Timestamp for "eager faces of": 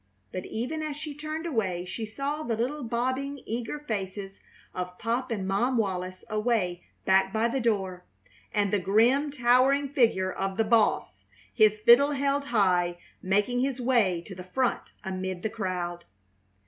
3.45-4.97